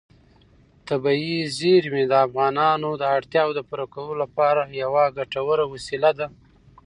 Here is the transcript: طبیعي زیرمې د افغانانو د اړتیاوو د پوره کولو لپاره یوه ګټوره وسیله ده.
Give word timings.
طبیعي 0.89 1.37
زیرمې 1.59 2.03
د 2.07 2.13
افغانانو 2.25 2.89
د 3.01 3.03
اړتیاوو 3.17 3.55
د 3.57 3.61
پوره 3.69 3.85
کولو 3.93 4.13
لپاره 4.23 4.61
یوه 4.83 5.03
ګټوره 5.17 5.63
وسیله 5.73 6.11
ده. 6.19 6.27